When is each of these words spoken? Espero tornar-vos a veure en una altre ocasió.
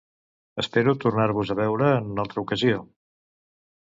Espero 0.63 0.95
tornar-vos 1.03 1.51
a 1.53 1.57
veure 1.59 1.91
en 1.97 2.09
una 2.15 2.25
altre 2.25 2.43
ocasió. 2.45 2.83